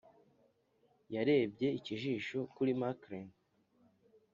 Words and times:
yarebye 1.13 1.67
ikijisho 1.77 2.39
kuri 2.55 2.71
marcline, 2.79 3.33